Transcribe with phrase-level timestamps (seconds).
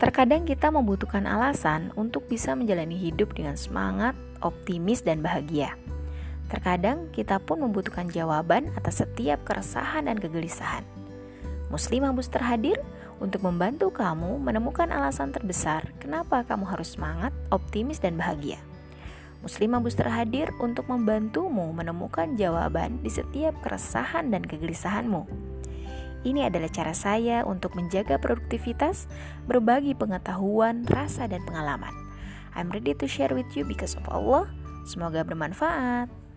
[0.00, 5.76] Terkadang kita membutuhkan alasan untuk bisa menjalani hidup dengan semangat, optimis, dan bahagia.
[6.48, 10.88] Terkadang kita pun membutuhkan jawaban atas setiap keresahan dan kegelisahan.
[11.68, 12.80] Muslimah Booster hadir
[13.20, 18.56] untuk membantu kamu menemukan alasan terbesar kenapa kamu harus semangat, optimis, dan bahagia.
[19.44, 25.49] Muslimah Booster hadir untuk membantumu menemukan jawaban di setiap keresahan dan kegelisahanmu.
[26.20, 29.08] Ini adalah cara saya untuk menjaga produktivitas,
[29.48, 31.92] berbagi pengetahuan, rasa, dan pengalaman.
[32.52, 34.50] I'm ready to share with you because of Allah.
[34.84, 36.29] Semoga bermanfaat.